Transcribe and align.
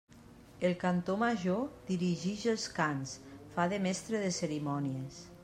El 0.69 0.71
cantor 0.83 1.19
major 1.23 1.59
dirigix 1.91 2.47
els 2.55 2.65
cants, 2.79 3.15
fa 3.55 3.69
de 3.75 3.81
mestre 3.87 4.25
de 4.27 4.35
cerimònies. 4.41 5.25